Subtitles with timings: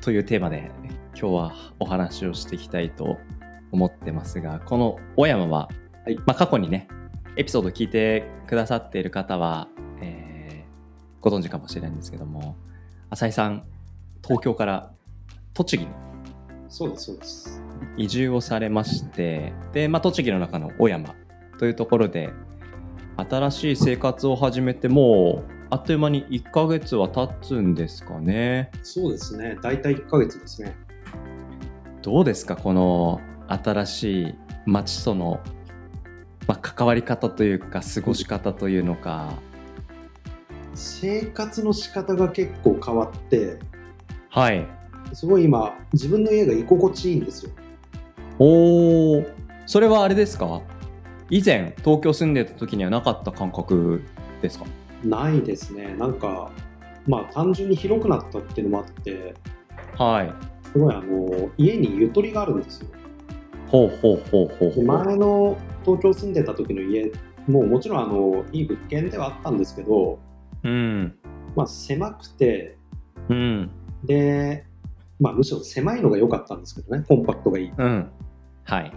[0.00, 0.70] というテーマで
[1.14, 3.18] 今日はお話をしていきたいと
[3.70, 5.68] 思ってますがこの小山は、
[6.04, 6.16] はい。
[6.18, 6.88] まあ、過去にね
[7.36, 9.68] エピソード聞いてくださっている方は、
[10.00, 12.56] えー、ご存知かもしれないんですけども
[13.10, 13.64] 浅井さん
[14.22, 14.90] 東京から
[15.52, 15.90] 栃木に
[16.68, 17.62] そうですそうです。
[17.96, 21.14] 移住をされましてで、まあ、栃木の中の小山
[21.58, 22.30] というところで
[23.16, 28.70] 新しい生活を始めてもうあっという間に1ヶ月は経つんですかね。
[28.82, 29.56] そうですね。
[29.62, 30.74] 大体1ヶ月ですね。
[32.02, 34.34] どうですかこの新しい
[34.66, 35.40] 街との、
[36.48, 39.32] まあ、関わり方というか過ごし方というのか。
[40.74, 43.58] 生活の仕方が結構変わって
[44.30, 44.66] はい。
[45.12, 47.52] すごい今自分の家が居心地いいんですよ。
[48.38, 49.26] おお
[49.66, 50.62] それはあれですか？
[51.28, 54.02] 以前東京住んでた時にはなかった感覚
[54.42, 54.64] ですか？
[55.04, 55.94] ないですね。
[55.98, 56.50] なんか
[57.06, 59.34] まあ単純に広くなったっていうのもあって
[59.96, 60.32] はい。
[60.72, 62.88] すごいあの家にゆとりがあるんですよ。
[63.68, 64.84] ほうほうほうほうほう。
[64.84, 67.10] 前の東京住んでた時の家
[67.48, 70.18] ももちろんあのいい物件ではあったんですけど、
[70.62, 71.16] うん。
[71.56, 72.76] まあ、狭くて、
[73.28, 73.70] うん、
[74.04, 74.64] で、
[75.18, 78.10] まあ、むしろ狭いのが良かったんですけどねコンパクトがいい、うん、
[78.64, 78.92] はい。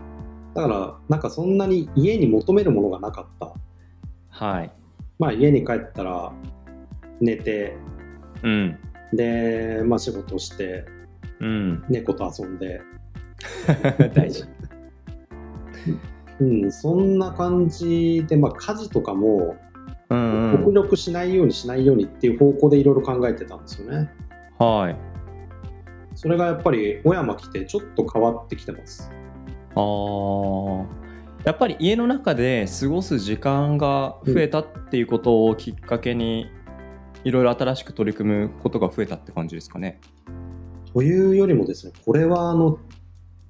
[0.53, 3.53] だからなんかそんなに家に求めるものがなかった。
[4.29, 4.71] はい
[5.19, 6.33] まあ、家に帰ったら
[7.21, 7.77] 寝て、
[8.43, 8.77] うん、
[9.13, 10.85] で、まあ、仕事して、
[11.39, 12.81] うん、猫と遊んで
[14.13, 14.45] 大事
[16.39, 19.55] うん、そんな感じで、まあ、家事とかも
[20.09, 24.09] 極力しないようにしないようにっていう方向でいろいろ考えてたんですよね。
[24.59, 24.95] はい。
[26.15, 29.11] それがやっぱり小山来てちょっと変わってきてます。
[29.75, 29.83] ああ。
[31.45, 36.49] やっぱり家の中で過ごす時間が増えたっていうことをきっかけに、
[37.23, 39.99] いろいろ新しく取り組むことが増えたって感じですかね。
[40.93, 42.77] というよりもですね、これはあの、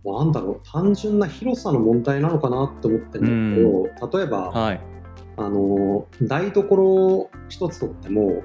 [0.06, 4.82] なんだろう、単純な広さの問題なのかなって思ってるんですけど、例えば、はい、
[5.38, 8.44] あの台所一つとっても、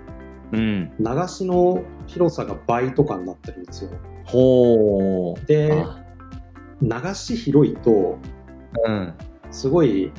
[0.53, 3.91] うん、流しの広さが倍とかになってるんですよ。
[4.25, 5.84] ほうで
[6.82, 8.19] 流し広いと、
[8.87, 9.14] うん、
[9.50, 10.12] すごい、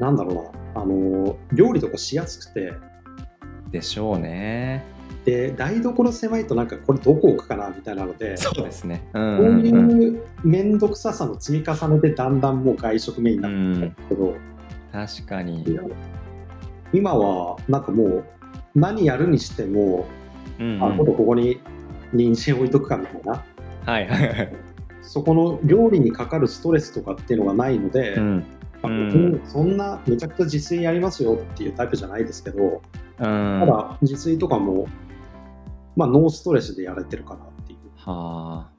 [0.00, 0.34] なんだろう
[0.76, 2.74] な、あの、料理とかしやすくて。
[3.70, 4.84] でしょうね。
[5.24, 9.08] で、台所狭いとなんかこれどこ置くかなみたいなので、そうですね。
[9.12, 14.36] うん、こういう面倒くささの積み重ねでだんだんもう外食メインになってきたんですけど、
[14.92, 15.64] 確かに。
[16.92, 18.24] 今はなんかもう
[18.76, 20.06] 何やるにしても、
[20.60, 21.60] うんうん、あ、ここに
[22.12, 23.44] 人参置いとくかみたいな。
[23.84, 24.52] はいはいはい。
[25.02, 28.44] そこの料理にかかるストレスとかっていうのがないので、うん
[28.82, 32.82] うん、そんなめちゃくちゃ自炊やりますよっていうタイプじゃないですけど、
[33.18, 34.86] ただ自炊とかも、
[35.96, 37.78] まあ、ノーストレスでやれてるかなっていう。
[37.96, 38.76] はあ。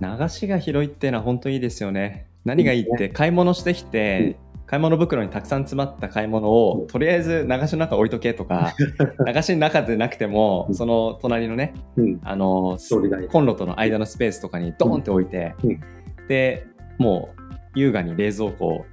[0.00, 2.26] 流しが広いっていうのは本当いいですよね。
[2.44, 8.74] 何がいいって買い物してきて、買い物袋にたくさん詰まった買い物を、とりあえず流しの中置いとけとか
[9.26, 12.78] 流しの中でなくても、その隣のね、うん、あの
[13.30, 15.80] コンロとの間のスペースとかにドーンって置いて、うん、
[16.28, 16.66] で
[16.98, 17.42] もう
[17.74, 18.86] 優雅に冷蔵庫を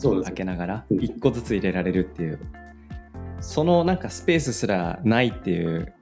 [0.00, 2.38] 開けながら1個ずつ入れられるっていう、
[3.40, 5.92] そのなんかスペースすらないっていう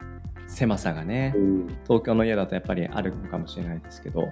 [0.49, 4.29] 狭さがね、うん、東京の家だとやっぱりあるのかもしれないですけど。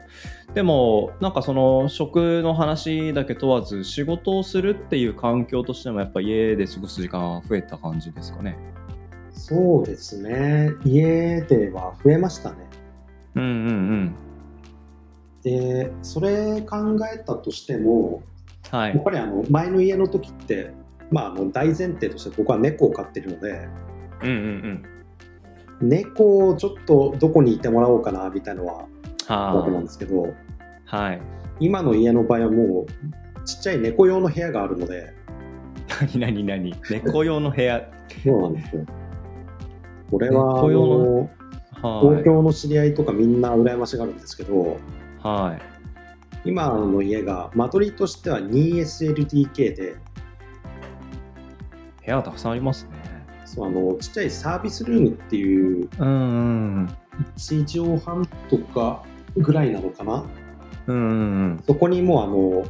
[0.54, 8.56] でもなんかその食の話だけ問わず仕事をするっていう環境としてもやっぱ家で過ごす時間は増えた感じですかね。
[9.32, 10.70] そうですね。
[10.84, 12.56] 家では増えましたね。
[13.34, 14.14] うんうんうん。
[15.42, 18.22] でそれ考えたとしても、
[18.70, 20.72] はい、やっぱりあの前の家の時って
[21.10, 23.68] まあ、あの大前提として僕は猫を飼ってるので、
[24.22, 24.84] うんうん
[25.82, 25.88] うん。
[25.88, 30.34] 猫をちょっとどこにいてもらおうかなみたいなのはわけなんですけど、
[30.86, 31.20] はい、
[31.60, 35.14] 今の家の場合はもうちっちゃい猫用の部屋があるので
[36.00, 36.74] 何何何？
[36.90, 37.88] 猫用の部屋。
[38.24, 38.86] そうなんですよ。
[40.10, 41.30] これはの
[41.76, 44.78] 東京の知り合いとかみんな羨ましがるんですけど、
[45.22, 45.62] はい、
[46.44, 49.96] 今の家が間取りとしては 2SLDK で。
[52.04, 52.90] 部屋たくさんありますね。
[53.44, 56.10] そうあのちっちゃいサービスルームっていう、うんう
[56.80, 56.96] ん、
[57.36, 59.04] 1畳半とか
[59.36, 60.24] ぐらいなのかな、
[60.88, 61.12] うんうんう
[61.54, 62.66] ん、そこにもうあの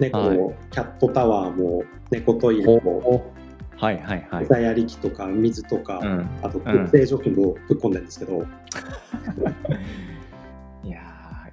[0.00, 3.32] 猫のキャットタワーも猫トイレも、
[3.76, 4.44] はいはいはい。
[4.44, 10.17] 餌やり機とか水とか、うん、あと空清除機もぶっ込んでるんですけど、いやー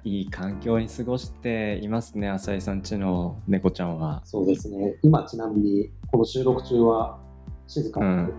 [0.06, 4.22] いい環境に過ごしていますね、浅井さんちの猫ちゃんは。
[4.24, 4.94] そうですね。
[5.02, 7.18] 今ちなみにこの収録中は
[7.66, 8.34] 静かに、うん。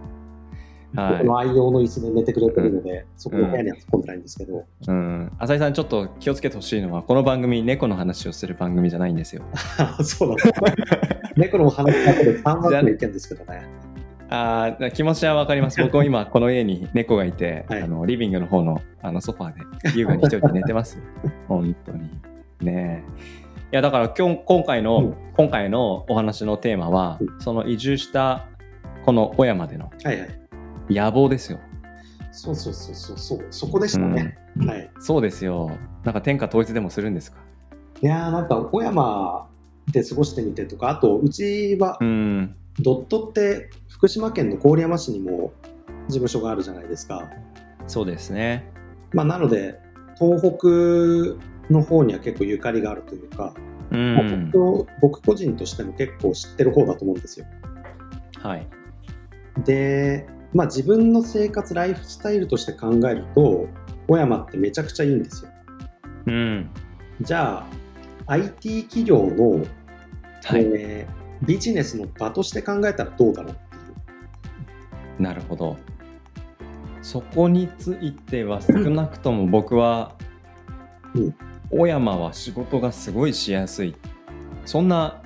[0.95, 1.17] はい。
[1.17, 9.43] 僕の愛用の椅子で寝てくれてるので、そこの部屋には突っ込んでないんですけど、うん、浅井さんちょっと気をつけてほしいのはこの番組猫の話をする番組じゃないんですよ。
[10.05, 10.51] そうなんです
[11.35, 13.63] 猫の話だけで3万の意見ですけどね。
[14.29, 15.79] あー気持ちはわかります。
[15.83, 19.61] 僕も今この家に猫がいて、はいあのリビングの方のあのソファーで
[19.99, 21.03] 優雅に一人で寝てますよ。
[21.47, 22.09] 本当に。
[22.61, 23.19] ねえ。
[23.73, 28.47] いやだから今日今回の、うん今回のお話のテーマは、うその移住した
[29.05, 30.29] この小山でのはいはい。
[30.89, 31.59] 野望ですよ。
[32.31, 34.35] そうそうそうそうそう、そこでしたね。
[34.65, 34.89] はい。
[34.99, 35.69] そうですよ。
[36.03, 37.37] なんか天下統一でもするんですか？
[38.01, 39.47] いやーなんか小山
[39.91, 42.55] で過ごしてみてとか、あとうちはうん。
[42.79, 45.51] ドットって福島県の郡山市にも
[46.07, 47.29] 事務所があるじゃないですか。
[47.87, 48.71] そうですね。
[49.13, 49.79] まあ、なので
[50.19, 50.67] 東北
[51.73, 53.53] の方には結構ゆかりがあるというか、
[53.91, 54.51] うまあん。
[54.51, 57.45] 僕僕個人としても結構知ってる方だと思うんですよ。
[58.39, 58.67] はい。
[59.65, 63.67] で、まあ、自分の生活ライフスタイルとして考えると
[64.07, 65.51] 小山ってめちゃくちゃいいんですよ。
[66.27, 66.69] うん。
[67.21, 67.67] じゃあ
[68.27, 69.65] IT 企業の、
[70.43, 70.63] はい。
[70.75, 73.79] えービジネスの場として考えたらどうだろうってい
[75.19, 75.21] う。
[75.21, 75.77] なるほど。
[77.01, 80.15] そこについては少なくとも僕は、
[81.13, 81.35] うん
[81.69, 83.93] 小山は仕事がすごいしやすい。
[84.65, 85.21] そんな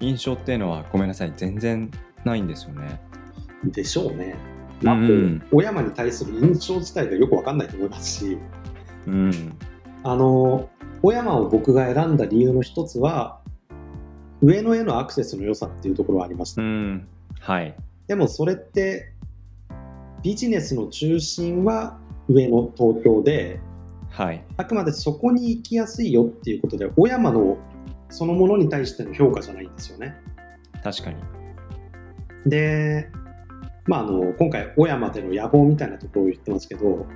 [0.00, 1.90] 印象っていうのはごめんなさい、全然
[2.24, 3.00] ないんですよね。
[3.64, 4.36] でしょうね。
[4.82, 8.38] うんあと、小山に対する印象自体がよくわかんないと思いますし、
[9.06, 9.56] うん。
[10.02, 10.68] あの、
[11.02, 13.40] 小山を僕が選んだ理由の一つは、
[14.42, 16.62] 上野へのアクセスの良さっていうところはありました。
[16.62, 17.06] うん。
[17.40, 17.74] はい。
[18.08, 19.12] でもそれって、
[20.22, 21.98] ビジネスの中心は
[22.28, 23.60] 上野、東京で、
[24.10, 24.44] はい。
[24.56, 27.56] あくまでそこに行きやすいよっていうことで、小山の
[28.10, 30.16] そのものに対しての評価じゃないんですよね。
[30.82, 31.16] 確かに。
[32.46, 33.08] で、
[33.86, 37.06] まあ、あの今回、小山での野望みたいなところを言ってますけど、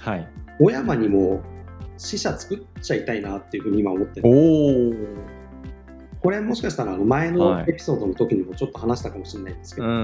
[0.00, 0.28] はい。
[0.60, 1.42] 小山にも
[1.96, 4.28] 支社作っちゃいたいなっていうふうに今思ってる。
[4.28, 5.33] おお。
[6.24, 9.96] これもしかしたらあの前のエピソードの時にもちょっと話したかもしれないんですけど、うんう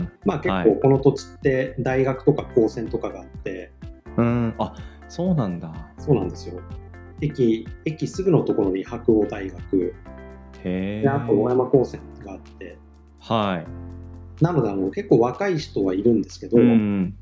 [0.00, 0.12] ん。
[0.24, 3.70] まあ結はい構この土地って大学とか高専とかがあって、
[4.16, 4.54] うん。
[4.58, 4.74] あ
[5.08, 5.72] そうなんだ。
[5.96, 6.60] そうなんですよ。
[7.20, 9.94] 駅、駅すぐのところに白鴎大学、
[10.64, 11.02] へえ。
[11.02, 12.76] であと小山高専があって、
[13.20, 13.64] は
[14.40, 14.42] い。
[14.42, 17.14] なのであの結構若い人はいるんですけど、うん。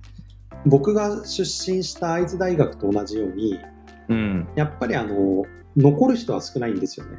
[0.65, 3.61] 僕が出身した会津大学と同じように、
[4.09, 4.49] うん。
[4.57, 5.45] やっぱりあの
[5.77, 7.19] 残る人は少ないんですよね。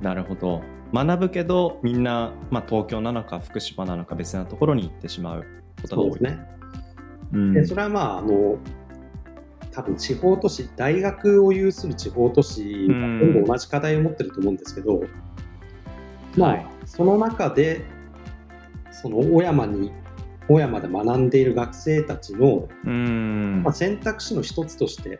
[0.00, 0.62] なるほど。
[0.92, 5.44] 学ぶけどみんな、まあ、東京なのか福島なのか別なところに行ってしまう
[5.82, 6.10] ことが多い。
[6.12, 6.46] そうですね。
[7.32, 8.58] うんでそれはまああの
[9.72, 15.02] 多分地方都市大学を有する地方都市がうん全部同じ課題を持ってると思うんですけど、
[16.36, 17.84] まあ、はいその中で
[18.92, 19.92] その小山に
[20.48, 25.18] 小山で学んでいる学生たちの、うんまあ、選択肢の一つとして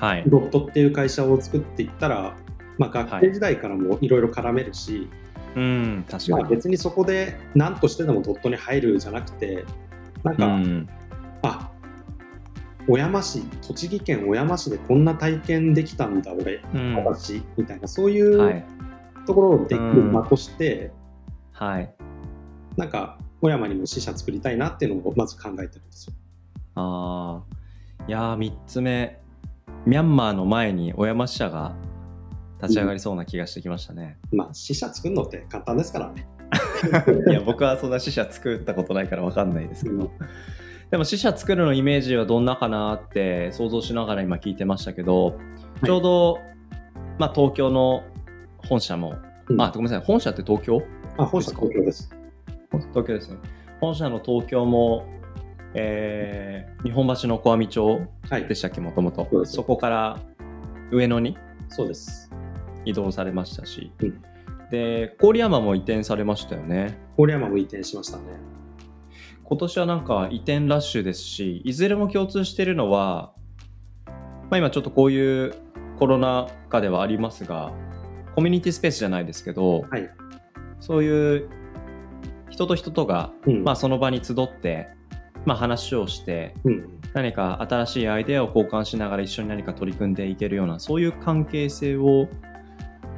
[0.00, 0.24] はい。
[0.26, 2.34] ドットっていう会社を作っていったら、
[2.80, 5.06] まあ、学生時代からもいろいろ絡めるし、
[5.54, 6.56] うん、確まあ、かに。
[6.56, 9.66] 別にそこで何としてでもドットに入るじゃなくて
[10.24, 10.88] なんか、うん、
[11.42, 11.70] あ
[12.88, 18.62] 小山市栃木県小山市でこんな体験できたんだ俺うん私みたいなそういはうい。
[19.26, 20.90] ところをできる場として、
[21.52, 21.94] はい。
[22.78, 26.14] なんか小山にも支社作りたいなっていうのをまず考えてるんですよ。
[26.76, 28.04] ああ。
[28.08, 29.20] いやー、3つ目。
[29.84, 31.74] ミャンマーの前に小山支社が
[32.62, 34.18] 立ち上がりそうな気がしてきましたね。
[34.32, 36.26] まあ支社作るのって簡単ですからね。
[37.30, 39.96] いや、僕はそんな支社作ったことないから分かんないですけど。
[39.96, 40.10] うん
[40.90, 45.38] でも支社作るのイメージはどんなかなって想像しながら今聞いてましたけど、
[45.84, 46.38] いちょうど、
[47.16, 48.02] まあ、東京の
[48.58, 49.14] 本社も、
[49.48, 50.82] うんあごめんなさい本社って東京？
[51.16, 52.10] あ本社東京です。
[52.72, 53.36] 東京ですね
[53.80, 55.06] 本社の東京も、
[55.74, 60.18] えー日本橋の小網町はいでしたっけもともとそこから
[60.90, 61.38] 上野に？
[61.68, 62.28] そうです。
[62.84, 64.22] 移動されましたし、うん
[64.70, 68.22] で郡山も移転されましたよね郡山も移転しましたね。
[69.42, 73.32] 今年はなんか移転ラッシュですしいずれも共通しているのは、
[74.06, 74.12] ま
[74.52, 75.54] あ、今ちょっとこういう
[75.98, 77.72] コロナ禍ではありますが
[78.34, 80.08] コミュニティスペースじゃないですけど、はい。
[80.80, 81.48] そういう
[82.48, 83.64] 人と人とが、うん。
[83.64, 84.88] まあ、その場に集って、
[85.44, 87.00] まあ、話をしてうん。
[87.12, 92.28] 何か新しいアイデアを交換しながら一緒に何か取り組んでいけるようなそういう関係性を、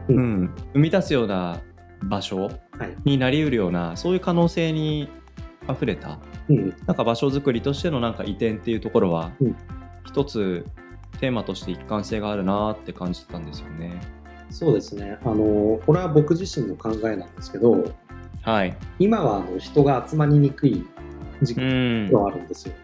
[0.09, 1.61] うん、生み出すような
[2.05, 2.51] 場所
[3.05, 5.09] になりうるような、そういう可能性に
[5.67, 6.19] あふれた、
[6.49, 9.57] うん、なんか場所づくりとしてのなんか移転っていうところは、うん、
[10.05, 10.67] 一つ
[11.21, 14.01] テーマとして一貫性があるなって感じてたんですよね。
[14.51, 15.19] そうですね。
[15.25, 17.85] あのこれは僕自身の考えなんですけど、
[18.43, 20.85] はい、今はあの人が集まりにくい
[21.43, 22.75] 時期ではあるんですよ。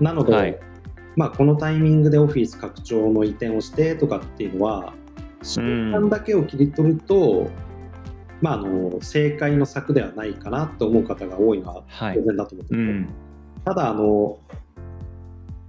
[0.00, 0.58] なので、はい、
[1.16, 4.94] まあ、このタイミングでオフィス拡張の移転をしてとかっていうのは
[5.42, 7.50] 瞬間だけを切り取ると、
[8.40, 13.08] まあ、あの正解の策ではないかなと思う方が多いのは当然だと思ってて、はいうん、
[13.64, 14.38] ただあの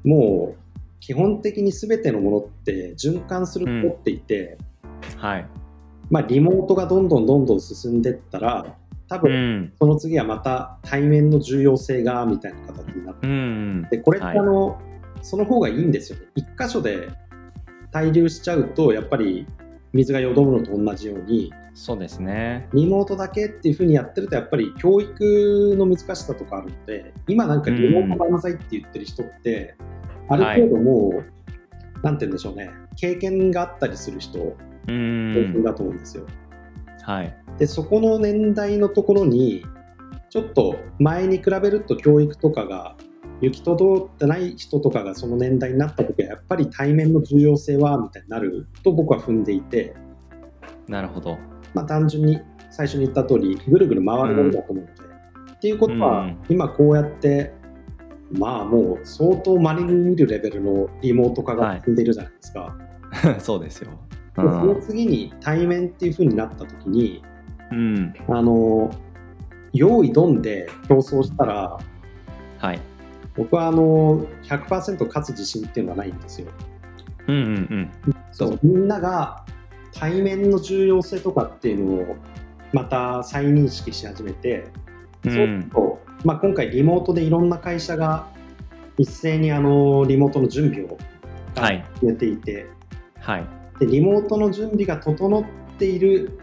[0.03, 4.57] もう基本的に全てのものって循環すると思っていて、
[5.15, 5.47] うん、はい。
[6.09, 8.75] まあ、リモートがどんどんどんどん進んでいったら
[9.07, 14.77] 多分その次はまた対面の重要性がみたいな形になって、うん、でこれってあの、はい、
[15.21, 16.25] その方がいいんですよね。
[16.35, 17.09] 一箇所で
[17.91, 19.45] 滞留しちゃうとやっぱり
[19.93, 22.67] 水がよどむのと同じようにそうですね。
[22.73, 29.75] リモートだけっていうふうにやってるとやっぱり教育の難しさとかあるので今なんかリモート万歳って言ってる人って、
[30.27, 31.25] ある程度もう、はい、
[32.03, 32.69] なんて言うんでしょうね。
[32.97, 36.25] 経験があったりする人だと思うんですよ。
[37.01, 39.63] はい、でそこの年代のところに
[40.29, 42.95] ちょっと前に比べると教育とかが
[43.41, 49.95] 行き届ってない人とかがその年代になった時はやっぱり対面の重要性はみたいになると僕は踏んでいて
[50.87, 51.37] なるほど、
[51.73, 52.39] まあ、単純に
[52.71, 55.03] 最初に言った通りぐるぐる回るものだと思うので、
[55.47, 57.53] うん、っていうことは、今こうやって
[58.31, 62.77] まあもう相当まれに見るレベルのリモート化が進んでいるじゃないですか。
[63.11, 63.91] はい、そうですよ。
[64.35, 67.21] その次に対面っていうふうになった時に、
[67.71, 68.89] うん、あの
[69.73, 71.77] 用意どんで競争したら、
[72.59, 72.79] はい、
[73.39, 76.47] 僕はあの100%勝つ自信っていうのはないんですよ。
[77.27, 78.59] うんうんうん、そう。
[78.61, 79.45] みんなが
[79.93, 82.15] 対面の重要性とかっていうのを
[82.73, 84.67] また再認識し始めて、
[85.23, 86.27] うん、そう。
[86.27, 88.27] まあ、今回リモートでいろんな会社が
[88.97, 90.97] 一斉にあのリモートの準備を
[91.55, 92.67] やっていて、
[93.21, 93.47] はい、
[93.79, 95.45] でリモートの準備が整っ
[95.77, 96.37] ている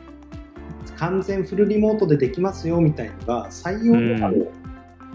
[0.96, 4.46] 完全フルリモートでできますよみたいのが採用の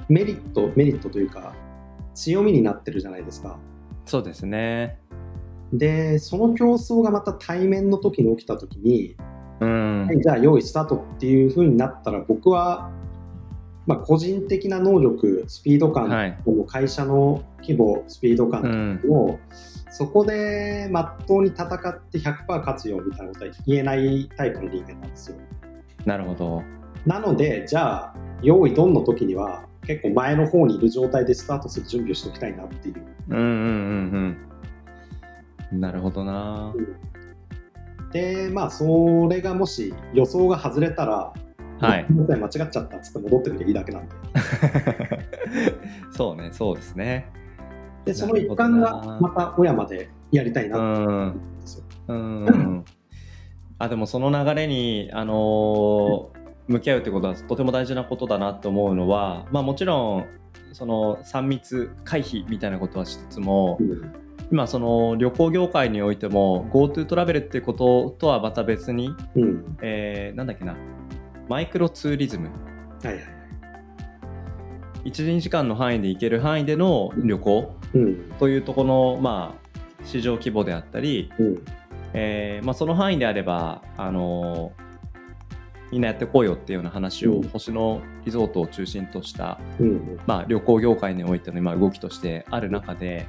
[0.10, 1.56] メリット、うん、メリットというか
[2.14, 3.58] 強みになってるじゃないですか。
[4.06, 5.00] そうですね。
[5.74, 9.16] で、その競争がまた対面の時に起きた時に、
[9.60, 12.92] うん、はい、じゃあ用意スタートっていう風になったら僕は、
[13.86, 16.38] まあ、個人的な能力、スピード感、はい、
[16.68, 19.40] 会社の規模、スピード感を、うん、
[19.92, 25.38] そこでまっとうに戦って100%勝つよみたいなことは言えないタイプの人間なんですよ。
[26.06, 26.64] なるほど。
[27.06, 32.96] なので、じゃあ、用意ドンの時には、結構前の方にいる状態でスタートする準備をしておきたいなっていう。
[33.30, 34.48] うんうんうん
[35.72, 35.82] うん。
[35.82, 41.34] なるほどな、うん、で、まあ、それがもし予想が外れたら、
[41.80, 44.16] はい、間違っちゃったっつって戻ってくればいいだけなんで。
[46.12, 47.28] そうね、そうですね。
[48.06, 51.86] で、その一環がまた小山でやりたいなと思うんですよ。
[52.10, 52.86] うん。
[53.80, 56.31] あでもその流れに、あのー
[56.72, 60.26] 向き合うってことはとても大事なことだなと思うのは、まあ、もちろん
[60.74, 64.14] その3密回避みたいなことはしつつも、うん、
[64.52, 70.76] 今その旅行業界においても GoTo トラベルっていうこととはまた別に、うん、えー、なんだっけな
[71.50, 72.50] マイクロツーリズム、
[73.04, 73.20] はいは
[75.04, 77.76] い、12時間の範囲で行ける範囲での旅行
[78.40, 81.66] というところの、まあ、市場規模であったり、うん、
[82.14, 84.91] えー、まあ、その範囲であればあのー
[85.92, 89.60] みんなやってこうよっていうような話を、星野リゾートを中心とした、
[90.26, 93.28] まあ、旅行業界においての今動きとしてある中で、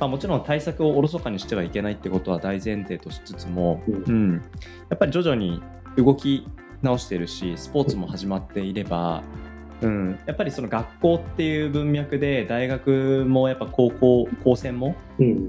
[0.00, 4.34] まあ、もちろん対策をおろそかにしてはいけないってことは大前提としつつも、うん、
[4.88, 5.60] やっぱり徐々に
[5.96, 6.46] 動き
[6.82, 9.24] 直してるしスポーツも始まっていれば、
[9.80, 15.46] うん、やっぱりその学校っていう文脈で大学もやっぱ高校高専も、うん、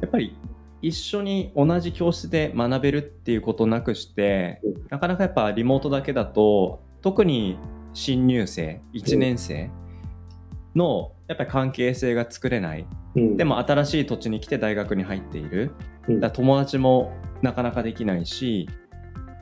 [0.00, 0.34] やっぱり
[0.82, 4.60] 一緒に同じ教室で学べるっていうことなくして
[4.90, 7.56] なかなかやっぱリモートだけだと特に
[7.94, 9.70] 新入生1年生
[10.74, 15.72] のやっぱり関係性が作れない、うん、でも新しい土地に来て大学に入っている、
[16.08, 17.12] うん、だ友達も
[17.42, 18.68] なかなかできないし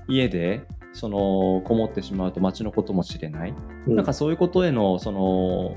[0.09, 3.55] 家でそのこもってしまうと街のことも知れない、
[3.87, 5.77] うん、なんかそういうことへのその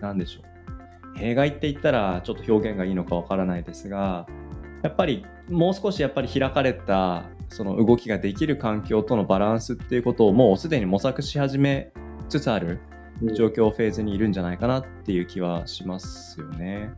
[0.00, 0.56] 何でしょう。
[1.18, 4.26] 弊害って言ったらちょっと表現がいいのかわからないですが
[4.82, 11.92] やっぱりもう少しやっぱり開かれたその動きができる環境とのバランスっていうことをもうすでに模索し始め
[12.28, 12.80] つつある
[13.34, 16.90] 状況フェーズにいるんじゃないかなっていう気はしますよね。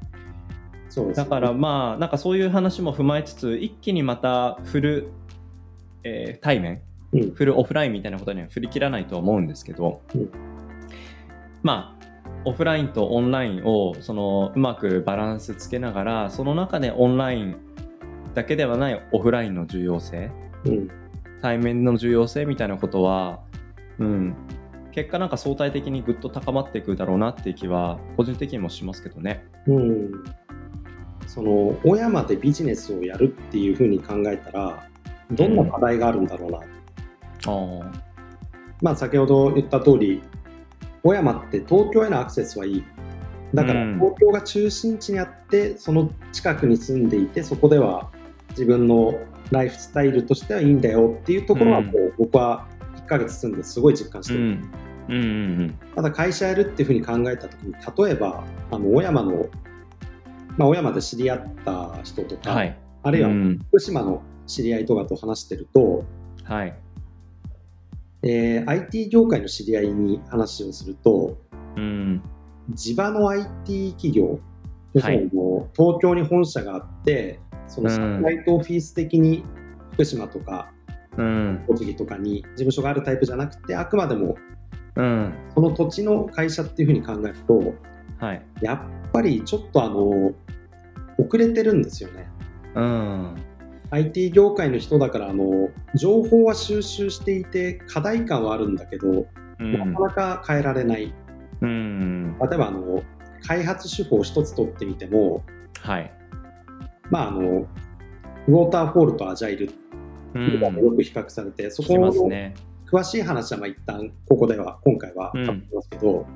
[0.88, 5.08] そうですだからまあなんかそういう話も踏まえつつ一気にまたフル、
[6.02, 6.80] えー対面、
[7.12, 7.30] うん。
[7.34, 10.30] フルオフラインみたいなことには振り切らないとは思うんですけど、うん。
[11.62, 11.98] まあ
[12.44, 17.56] オフラインとオンラインをそのうまくバランスつけながらその中でオンライン
[18.34, 20.30] だけではないオフラインの重要性
[20.64, 20.90] うん。
[21.40, 23.40] 対面の重要性みたいなことは、
[23.98, 24.34] うん、
[24.92, 29.44] 結果なんか相対的にぐっと高まっていくだろうなっていう気は個人的にもしますけどね。
[29.66, 30.24] うん、
[31.26, 34.88] その小山でビジネスをやるっていうふうに考えたら
[35.30, 36.58] どんな課題があるんだろうな、
[37.46, 37.90] あ
[38.82, 40.22] まあ先ほど言った通り
[41.02, 42.84] 小山って東京へのアクセスはいい。
[43.54, 43.94] だからうん。
[44.00, 48.10] 東京が中心地にあってその近くに住んでいてそこでは
[48.58, 49.14] 自分の
[49.52, 51.86] ライフスタイルとしてはいいんだよっていうところはうん。
[51.86, 54.70] もう僕は1ヶ月住んですごい実感してる、うん。
[55.08, 55.18] うんう
[55.64, 59.46] んただ会社やるっていうふうに考えた時に例えばあの小山の、
[60.56, 62.78] まあ、小山で知り合った人とか、うんはい。
[63.04, 66.04] あるいはうん福島の知り合いとかと話してると、
[66.42, 66.74] はい。
[68.24, 71.38] えー IT 業界の知り合いに話をすると
[71.76, 72.22] うん。
[72.74, 74.40] 地場の IT 企業、
[75.00, 75.30] はい。
[75.74, 79.44] 東京に本社があってそのサイトオフィス的に
[79.92, 80.72] 福島とか
[81.16, 84.36] うん栃木とかに事務所があるタイプじゃなくてあくまでも
[84.96, 87.74] うんその土地の会社っていうふうに考えると
[88.18, 88.42] はい。
[88.60, 90.32] やっぱりちょっとあの
[91.18, 92.28] 遅れてるんですよね。
[92.74, 93.36] うん。
[93.90, 99.26] IT 業界の人だからあの情報は収集していて課題感はあるんだけど、
[99.60, 101.12] うんなかなか変えられない
[101.60, 102.36] うん。
[102.38, 103.02] 例えばあの
[103.46, 105.44] 開発手法一つ取ってみても、
[105.80, 106.12] はい。
[107.10, 109.70] まあ、あのウォーターフォールとアジャイル
[110.34, 112.12] うとかもよく比較されて、そ聞きこの。
[112.90, 116.26] 詳しい話はまあ一旦ここでは今回はうん語りますけど、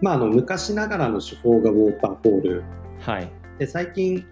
[0.00, 2.64] まあ、あの昔ながらの手法がウォーターフォール
[3.00, 3.30] はい。
[3.58, 4.24] で最近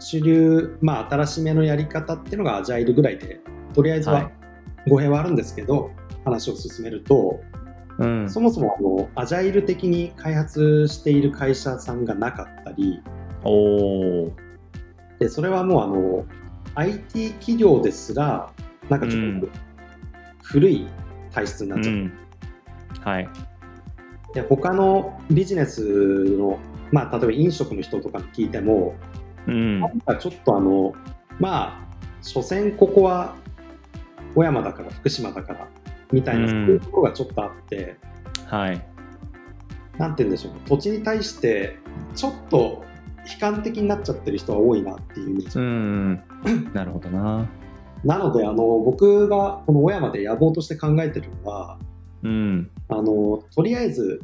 [0.00, 3.40] 主流、まあ、新しめのやり方っていうのがアジャイルぐらいで
[3.72, 4.32] とりあえずははい
[4.88, 5.90] 語弊はあるんですけど、
[6.24, 7.40] 話を進めると
[7.98, 8.28] うん。
[8.28, 13.00] そもそもあのアジャイル的に開発している会社さんがなかったり
[13.44, 14.45] おー。
[15.18, 16.26] でそれはもうあの
[16.74, 18.50] IT 企業ですら
[18.88, 19.48] なんかちょっと
[20.42, 20.86] 古い
[21.32, 22.12] 体質になっちゃう、うん。
[23.00, 23.28] はい。
[24.34, 25.82] で他のビジネス
[26.38, 26.58] の、
[26.92, 28.94] まあ、例えば飲食の人とかに聞いても
[29.46, 29.88] うんな。
[29.88, 30.94] んかちょっとあの
[31.40, 31.86] まあ
[32.22, 33.34] 所詮ここは
[34.34, 35.68] 小山だから福島だから
[36.12, 37.96] みたいな、うんそういうところがちょっとあって
[38.46, 38.86] はい。
[39.98, 41.78] なんて言うんでしょう土地に対して
[42.14, 42.84] ちょっと
[43.26, 46.22] 悲観的になっちゃってる人は多いなっていうイメージ、うん。
[46.72, 47.48] なるほどな。
[48.04, 51.78] なのであの僕がこの小山で野望として考えてるのは
[52.22, 52.70] うん。
[52.88, 54.22] あのとりあえず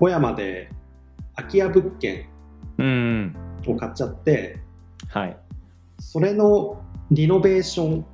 [0.00, 0.70] 小山で
[1.36, 2.26] 空き家物件
[2.78, 3.36] うん。
[3.66, 4.60] を買っちゃって
[5.08, 5.36] はい。
[5.98, 8.06] それのリノベーション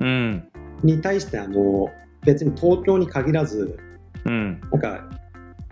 [0.00, 0.48] うん。
[0.82, 1.90] に対してあの
[2.24, 3.78] 別に東京に限らず
[4.24, 4.60] うん。
[4.72, 5.08] なんか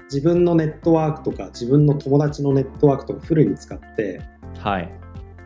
[0.06, 4.20] 自分のネットワークとか自分の友達のネットワークとかフルに使って
[4.58, 4.90] はい。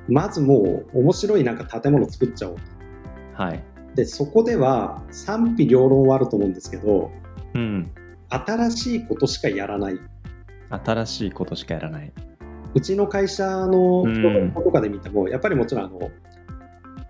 [0.09, 2.57] まずもう面白いなんか建物作っちゃおう
[3.35, 3.62] はい。
[3.94, 7.11] でそこでは賛否両論はあると思うんですけど
[7.55, 7.90] うん。
[8.29, 9.99] 新しいことしかやらない
[10.70, 12.12] 新しいことしかやらない。
[12.75, 16.11] うちの会社のうん人とかで見ても、やっぱりもちろんあの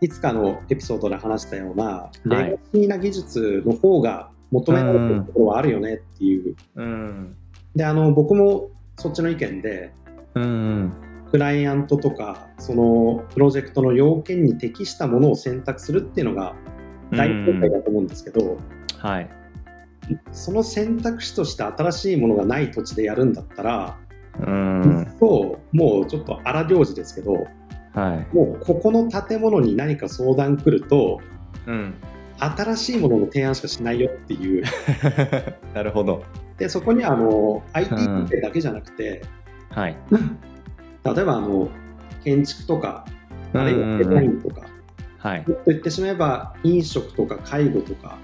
[0.01, 7.37] いつかのエピソードで話したようなレガシーな技術の方が求められてるところはあるよねっていう、うん。
[7.75, 9.93] であの僕もそっちの意見で
[10.35, 10.93] うん。
[11.31, 16.57] クライアントとかそのプロジェクトの要件に適したものを選択するっていうのが
[17.13, 18.59] 大正解だと思うんですけど、
[18.99, 19.31] はい。
[20.33, 23.99] その選択肢として新しいものがない土地でやるんだったら、
[24.41, 25.17] うん。
[25.21, 27.47] そうもうちょっと荒領事ですけど
[27.95, 28.35] はい。
[28.35, 31.21] もうここの建物に何か相談来ると
[31.67, 31.95] うん。
[32.41, 34.65] 新しいものの提案しかしないよっていう
[35.75, 36.25] なるほど。
[36.59, 39.23] でそこにはあの IT うんだけじゃなくて、
[39.71, 39.97] はい。
[41.05, 41.69] 例えばあの
[42.25, 43.07] 建築とか
[43.55, 44.63] あるいはデザインとか、
[45.19, 45.45] はい。
[45.47, 48.19] もっと言ってしまえば飲食とか介護とか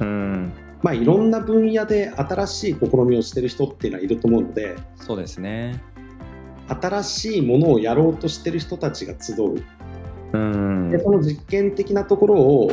[0.00, 0.52] うん。
[0.82, 5.80] まあ、いろんな分野で新しい試みをしてる人っていうのはいると思うのでそうですね。
[6.68, 9.62] 新しいものをやろうとしてる人たちが集う
[10.32, 10.98] うんで。
[11.02, 12.72] その実験的なところを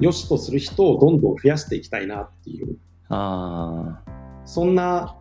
[0.00, 2.76] 良しとする人をどんどん増やしていきたいなっていう
[3.08, 4.10] ああ。
[4.44, 5.16] そんな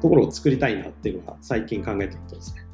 [0.00, 2.64] ところを作りたいなっていうのが最近考えてることですね。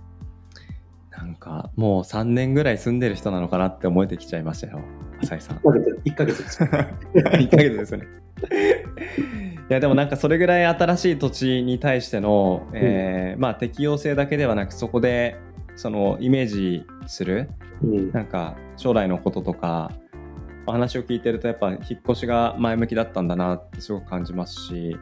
[1.10, 4.80] なんかもう3年ぐらい住んでる人なのかなって思えてきちゃいましたよ。
[5.22, 5.58] 浅井さん。
[5.58, 6.62] 1ヶ月です。
[7.14, 8.06] 1ヶ月ですよね。
[9.70, 15.36] いやでもなんかそれぐらい新しい土地に対しての、えー、まあ、適用性だけではなくそこで
[15.74, 17.48] そのイメージする、
[17.82, 20.13] うん、なんか将来のこととかお
[20.72, 24.96] 話を聞いてるとやっぱ引っ越しが前向きだったんだなってすごく感じますし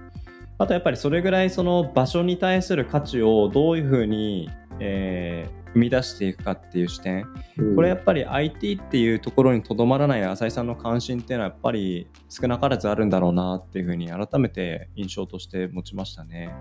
[0.59, 7.27] あとやっぱりそれぐらいその場所に対する価値をどういうふうに、えー、生み出していくかっていう視点、
[7.59, 16.55] うん、これやっぱり IT っていうところにとどまらない浅井さんの関心っていうのはやっぱり少なからずあるんだろうなっていうふうに改めて印象として持ちましたね。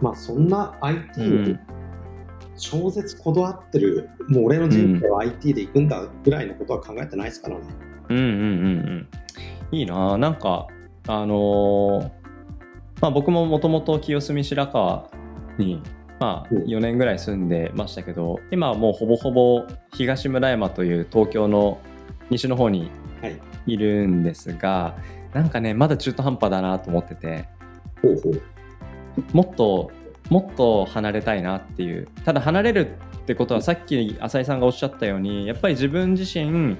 [0.00, 1.58] まあそんな IT に
[2.56, 7.64] 超絶こだわってる、うん、もう俺の人生は IT で行くんだぐらいのことは考えてないですからね。
[8.10, 9.08] うんうんうんうん。
[9.72, 10.16] いいな。
[10.18, 10.66] なんか
[11.06, 12.10] あのー、
[13.00, 15.10] まあ僕ももともと清澄白河
[15.58, 15.82] に
[16.20, 21.80] まあ、4年ぐらい住んでましたけど、今はもうほぼほぼ東村山という東京の
[22.30, 22.90] 西の方に
[23.66, 23.76] い。
[23.76, 24.96] るんですが、は
[25.34, 27.48] い、なんかねまだ中途半端だなと思ってて。
[29.32, 29.90] もっと
[30.30, 32.08] もっと離れたいなっていう。
[32.24, 36.76] ただ離れるってことはさっき浅井さんがおっしゃったようにやっぱり自分自身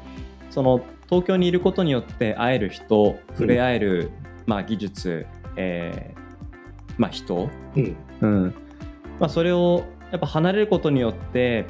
[0.50, 4.10] その東京にいることによって会える人触れ合える、うん、
[4.46, 5.26] まあ、技術、
[5.56, 6.24] えー
[6.98, 8.54] まあ、人、うん、うん、
[9.18, 11.66] まあ、それをやっぱ離れることによって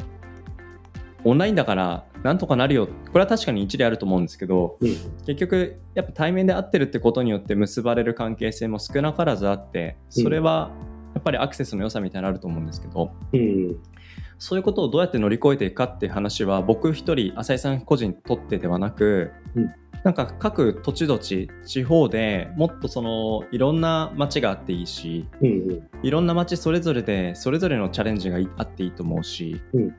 [1.24, 2.86] オンラインだからなんとかなるよ。
[2.86, 4.88] これは確かに一理あると思うんですけど、うん、
[5.26, 10.70] 結局やっぱ対面で会ってるってことによって結ばれる関係性も少なからずあってそれは
[11.14, 13.76] やっぱりアクセスの良さみたいなのあると思うんですけど、うん、
[14.38, 19.72] そういうことをどうやって乗り越えていくかっていう話は僕一人浅井さん個人にとってではなく、うん、
[20.02, 29.94] なんか各土地土地地方でもっとそのいろんな街があっていいし、うんうん、いろんな街それぞれでそれぞれのチャレンジがあっていいと思うし、うん、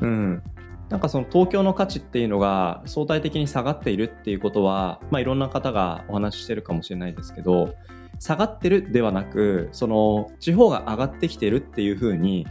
[0.00, 0.42] うん、
[0.88, 7.74] なんかその東京の価値っていうのが相対的に下がっているっていうことは、まあ、いろんな方がお話ししてるかもしれないですけど
[8.22, 12.46] 下がってるではなくその地方が上がってきてるっていうふうに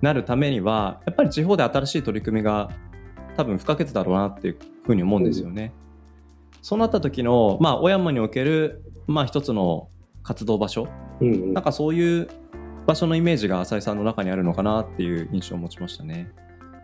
[0.00, 2.70] なるためにはやっぱり地方で新しい取り組みが
[3.36, 5.72] 多分不可欠だろうなっていうふうに思うんですよね。
[6.60, 9.88] そうなった時の、まあ、小山における、まあ、一つの
[10.22, 10.86] 活動場所、
[11.20, 12.28] うんうん、なんかそういう
[12.86, 16.30] 場所のイメージが浅井さんの中にあるのかなっていう印象を持ちましたね。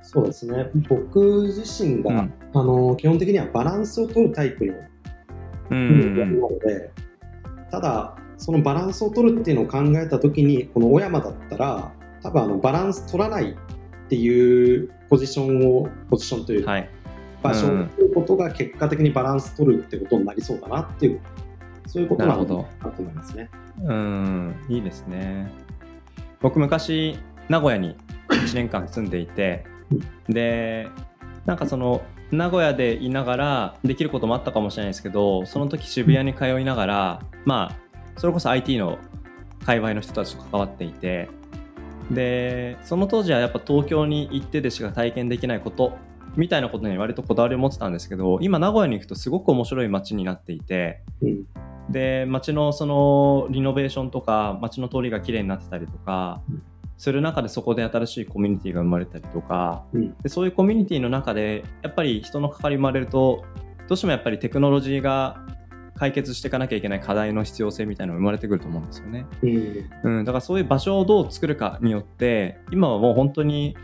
[0.02, 0.68] そうですね。
[0.88, 4.74] 僕自身が、うん、あの基本的にはバランスを取るタイプの
[5.70, 6.90] 人間なので、
[7.70, 13.56] ただそのバランスを取るっていうのを考えた時にこの小山だったら多分あのバランス取らないっ
[14.08, 16.90] ていうポジションをポジションというか、はい、
[17.42, 21.20] 場所を取ることが結果的にバランス取るってことになりそうだなっていう、
[21.86, 23.50] そういうことなのかなと思いますね。
[23.84, 25.50] うん、いいですね。
[26.40, 27.96] 僕昔名古屋に
[28.28, 29.64] 1年間住んでいて、
[30.28, 30.88] で
[31.46, 38.98] なんかその名古屋でいながらできることもあったかもしれないですけどその時渋谷に通いながらまあそれこそ IT の
[39.64, 41.28] 界隈の人たちと関わっていて
[42.10, 45.96] でその当時はやっぱ東京に行ってでしか体験できないこと
[46.36, 51.46] みたいなことに割とこだわりを持ってたんですけど今名古屋に行くとすごく面白い街になっていて、うん、
[51.90, 56.62] で街のそのリノベーションとか街の通りが綺麗になってたりとか、うん、
[56.98, 63.44] する中でそこで新しいコミュニティが生まれたりとか、うん、でそういうコミュニティの中でやっぱり人の関わり生まれると
[63.88, 65.46] どうしてもやっぱりテクノロジーが
[65.94, 69.26] 解決していかなきゃいけない課題の必要性みたいなのが生まれてくると思うんですよね。
[69.42, 73.76] うん、うん、だからそういう場所をどう作るかによって今はもう本当に、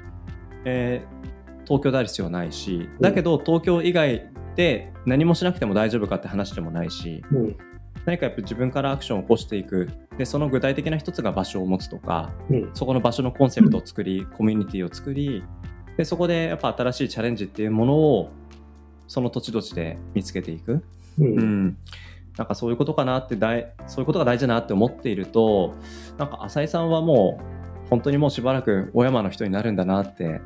[0.65, 7.57] えー、東京である必要はないしだけど東京以外で何もしなくても大丈夫かって話でもないし、うん、
[8.07, 9.89] 何かやっぱ自分からアクションを起こしていく。
[10.19, 15.43] でその具体的な一つが場所を持つとか、うん、そこの場所のコンセプトを作り、コミュニティを作り
[15.97, 18.31] でそこでやっぱ新しいチャレンジっていうものを
[19.09, 20.85] その土地土地で見つけていく、
[21.19, 21.77] うん、うん、
[22.37, 25.75] なんかそういうことかなって大そういうことが大事だなって思っていると
[26.19, 27.41] なんか浅井さんはも
[27.87, 30.41] う本当にもうしばらく小山の人になるんだなって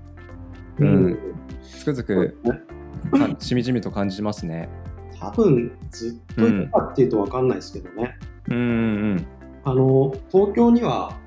[0.81, 1.18] うん、
[1.62, 2.38] つくづく
[3.40, 4.68] しみじみと感じますね。
[5.21, 8.17] 多分ずっといたかっていうと分かんないですけどね。
[8.49, 9.27] うん、うんうん
[9.65, 11.19] あの東京には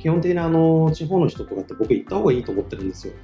[0.00, 3.14] 基本的にあの地方の人とかって僕行った方がいいと思ってるんですよ。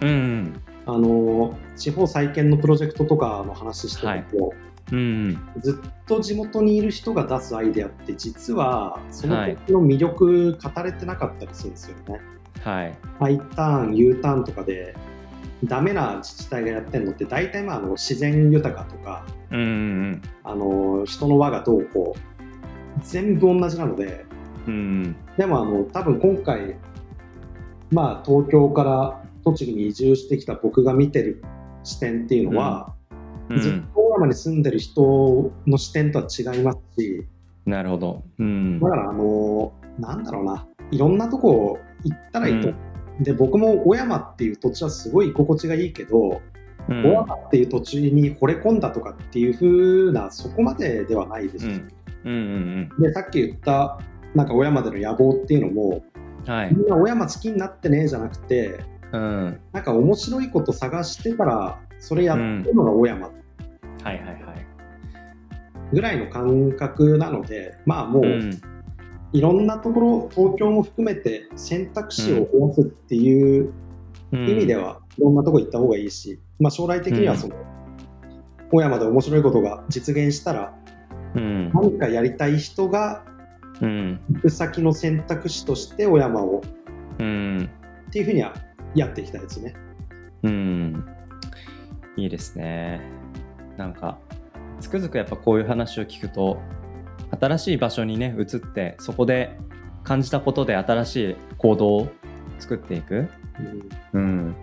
[0.00, 4.56] うん、あの地方再建のプロジェクトとかの話してると、はい。
[4.92, 12.20] うん、ずっと地元にいる人が出すアイデアって実はその時の魅力語れてなかったりするんですよね。
[12.64, 14.96] はい、I ターン U ターンとかで
[15.64, 24.24] ダメな自治体がやってるのって大体まああの自然豊かとか、うんうん、あの人の輪がどうこう全部同じなので、
[24.66, 26.76] うん、でもあの多分今回
[27.90, 31.42] まあ東京から栃木に移住してきた僕が見てる
[31.82, 32.94] 視点っていうのは、
[33.48, 37.26] うん、ずっと小山に住んでる人の視点とは違いますし、
[37.66, 38.22] なるほど。
[38.38, 42.74] うん、だからあのなんだろうないろんなとこ行ったらいいと、うん、
[43.20, 46.40] で僕も小山っていう土地はすごい居心地がいいけど、
[46.88, 51.72] うん、小山っていう土地に惚れ込んだとかっていうふうなそこまでではないです、うん。
[52.24, 53.98] うんうんうん、でさっき言った
[54.34, 56.02] なんか小山での野望っていうのも、
[56.46, 58.80] はい、みんな小山好きになってねじゃなくて、
[59.12, 63.34] うん、なんか面白いこと探してたらそれやってるのが小山、はい
[64.04, 64.66] はいはい。
[65.92, 68.24] ぐらいの感覚なのでまあもう、
[69.32, 73.72] いろんなところ東京も含めて選択肢を増やすっていう
[74.32, 77.54] 意味では、いろんなとこ行った方がいいし、まあ、将来的にはその、
[78.72, 80.74] 小山で面白いことが実現したら、
[81.34, 83.24] 何かやりたい人が
[83.80, 88.54] 行く先の選択肢として小山を、っていうふうには
[88.94, 89.74] やっていきたいですね。
[90.42, 91.06] うん、
[92.16, 93.00] いいですね。
[93.76, 94.18] なんか
[94.80, 96.58] つくづくやっぱこういう話を聞くと
[97.38, 99.58] 新しい場所にね移ってそこで
[100.02, 102.08] 感じたことで新しい行動を
[102.58, 103.28] 作っていく、
[104.12, 104.54] うん、うん、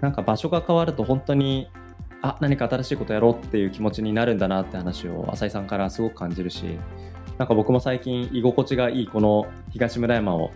[0.00, 1.68] なんか場所が変わると本当に
[2.22, 6.78] あ何か新しいことやろうっていう気持ちになるんだなって話を浅井さんからすごく感じるし
[7.38, 10.50] なんか僕も最近居心地がいいこの東村山を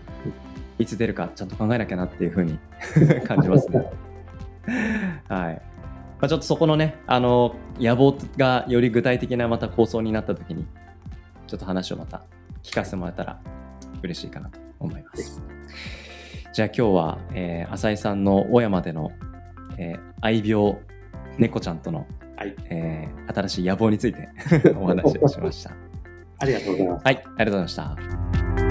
[0.79, 2.59] いつ出るかちゃんと考えなきゃなっていうふうに
[3.27, 3.89] 感じますね。
[5.27, 5.61] はい。
[6.19, 10.65] まあ、ちょっとそこのね、あの野望がより具体的なまた構想になった時に
[11.47, 12.23] ちょっと話をまた
[12.63, 13.39] 聞かせてもらえたら
[14.03, 15.41] 嬉しいかなと思います。
[16.53, 19.11] じゃあ今日は、えー、浅井さんの小山での、
[19.77, 20.77] えー、愛病
[21.37, 24.29] 猫ちゃんとの、はいえー、新しい野望について
[24.75, 25.71] お話をしました。
[26.39, 27.03] ありがとうございます。
[27.03, 28.66] はい、ありがとうございました。